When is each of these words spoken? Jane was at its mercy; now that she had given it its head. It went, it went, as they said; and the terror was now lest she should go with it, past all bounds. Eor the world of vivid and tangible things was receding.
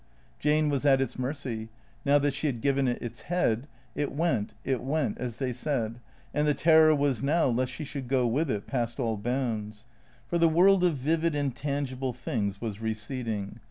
Jane 0.39 0.69
was 0.69 0.83
at 0.83 0.99
its 0.99 1.19
mercy; 1.19 1.69
now 2.03 2.17
that 2.17 2.33
she 2.33 2.47
had 2.47 2.61
given 2.61 2.87
it 2.87 2.99
its 3.03 3.21
head. 3.29 3.67
It 3.93 4.11
went, 4.11 4.55
it 4.63 4.81
went, 4.81 5.19
as 5.19 5.37
they 5.37 5.53
said; 5.53 5.99
and 6.33 6.47
the 6.47 6.55
terror 6.55 6.95
was 6.95 7.21
now 7.21 7.45
lest 7.45 7.71
she 7.73 7.83
should 7.83 8.07
go 8.07 8.25
with 8.25 8.49
it, 8.49 8.65
past 8.65 8.99
all 8.99 9.15
bounds. 9.15 9.85
Eor 10.31 10.39
the 10.39 10.49
world 10.49 10.83
of 10.83 10.95
vivid 10.97 11.35
and 11.35 11.55
tangible 11.55 12.13
things 12.13 12.59
was 12.59 12.81
receding. 12.81 13.59